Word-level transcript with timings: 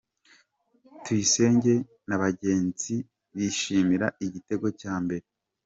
Tuyisenge 1.03 1.73
na 2.07 2.15
bagenzi 2.23 2.93
bishimira 3.35 4.07
igitego 4.25 4.67
cya 4.79 4.93
mbere. 5.03 5.25